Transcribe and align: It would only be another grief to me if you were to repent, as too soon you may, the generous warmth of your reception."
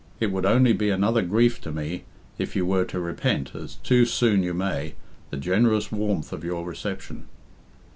It 0.19 0.31
would 0.31 0.47
only 0.47 0.73
be 0.73 0.89
another 0.89 1.21
grief 1.21 1.61
to 1.61 1.71
me 1.71 2.05
if 2.39 2.55
you 2.55 2.65
were 2.65 2.85
to 2.85 2.99
repent, 2.99 3.53
as 3.53 3.75
too 3.75 4.05
soon 4.07 4.41
you 4.41 4.51
may, 4.55 4.95
the 5.29 5.37
generous 5.37 5.91
warmth 5.91 6.33
of 6.33 6.43
your 6.43 6.65
reception." 6.65 7.25